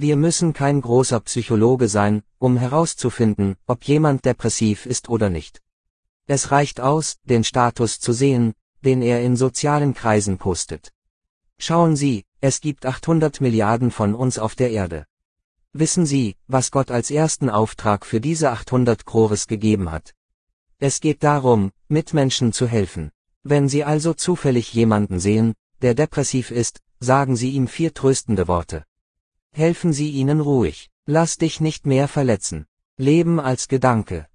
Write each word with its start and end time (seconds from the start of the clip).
Wir 0.00 0.14
müssen 0.14 0.52
kein 0.52 0.80
großer 0.80 1.18
Psychologe 1.18 1.88
sein, 1.88 2.22
um 2.38 2.56
herauszufinden, 2.56 3.56
ob 3.66 3.82
jemand 3.82 4.24
depressiv 4.24 4.86
ist 4.86 5.08
oder 5.08 5.28
nicht. 5.28 5.60
Es 6.28 6.52
reicht 6.52 6.78
aus, 6.78 7.16
den 7.24 7.42
Status 7.42 7.98
zu 7.98 8.12
sehen, 8.12 8.54
den 8.84 9.02
er 9.02 9.22
in 9.22 9.34
sozialen 9.34 9.94
Kreisen 9.94 10.38
postet. 10.38 10.92
Schauen 11.58 11.96
Sie, 11.96 12.24
es 12.40 12.60
gibt 12.60 12.86
800 12.86 13.40
Milliarden 13.40 13.90
von 13.90 14.14
uns 14.14 14.38
auf 14.38 14.54
der 14.54 14.70
Erde. 14.70 15.04
Wissen 15.72 16.06
Sie, 16.06 16.36
was 16.46 16.70
Gott 16.70 16.92
als 16.92 17.10
ersten 17.10 17.50
Auftrag 17.50 18.06
für 18.06 18.20
diese 18.20 18.50
800 18.50 19.04
Crores 19.04 19.48
gegeben 19.48 19.90
hat? 19.90 20.14
Es 20.78 21.00
geht 21.00 21.24
darum, 21.24 21.72
Mitmenschen 21.88 22.52
zu 22.52 22.68
helfen. 22.68 23.10
Wenn 23.42 23.68
Sie 23.68 23.82
also 23.82 24.14
zufällig 24.14 24.72
jemanden 24.72 25.18
sehen, 25.18 25.54
der 25.82 25.94
depressiv 25.94 26.52
ist, 26.52 26.78
sagen 27.00 27.34
Sie 27.34 27.50
ihm 27.50 27.66
vier 27.66 27.92
tröstende 27.94 28.46
Worte. 28.46 28.84
Helfen 29.58 29.92
Sie 29.92 30.10
ihnen 30.10 30.38
ruhig. 30.38 30.88
Lass 31.04 31.36
dich 31.36 31.60
nicht 31.60 31.84
mehr 31.84 32.06
verletzen. 32.06 32.66
Leben 32.96 33.40
als 33.40 33.66
Gedanke. 33.66 34.24